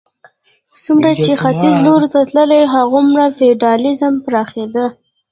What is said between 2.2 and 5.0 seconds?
تللې هغومره فیوډالېزم پراخېده.